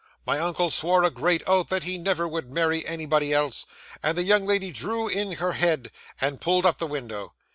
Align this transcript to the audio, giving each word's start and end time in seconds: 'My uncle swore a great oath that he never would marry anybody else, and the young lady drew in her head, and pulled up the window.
'My 0.25 0.39
uncle 0.39 0.71
swore 0.71 1.03
a 1.03 1.11
great 1.11 1.43
oath 1.45 1.69
that 1.69 1.83
he 1.83 1.99
never 1.99 2.27
would 2.27 2.49
marry 2.49 2.83
anybody 2.87 3.31
else, 3.35 3.67
and 4.01 4.17
the 4.17 4.23
young 4.23 4.47
lady 4.47 4.71
drew 4.71 5.07
in 5.07 5.33
her 5.33 5.51
head, 5.51 5.91
and 6.19 6.41
pulled 6.41 6.65
up 6.65 6.79
the 6.79 6.87
window. 6.87 7.35